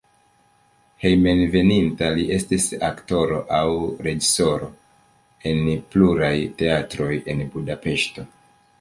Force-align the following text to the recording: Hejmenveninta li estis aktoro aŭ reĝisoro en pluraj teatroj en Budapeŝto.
Hejmenveninta 1.03 2.09
li 2.15 2.23
estis 2.37 2.65
aktoro 2.89 3.39
aŭ 3.59 3.69
reĝisoro 4.09 4.73
en 5.53 5.65
pluraj 5.95 6.35
teatroj 6.65 7.13
en 7.37 7.49
Budapeŝto. 7.57 8.31